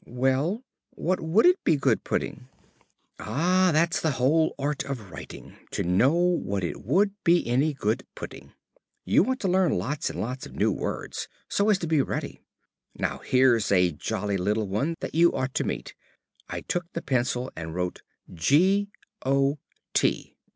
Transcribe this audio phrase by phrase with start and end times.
[0.07, 2.47] "Well, what would it be good putting?"
[3.19, 8.03] "Ah, that's the whole art of writing to know what it would be any good
[8.15, 8.51] putting.
[9.05, 12.41] You want to learn lots and lots of new words, so as to be ready.
[12.95, 15.93] Now here's a jolly little one that you ought to meet."
[16.49, 18.01] I took the pencil and wrote
[18.33, 18.89] G
[19.23, 19.59] O
[19.93, 20.35] T.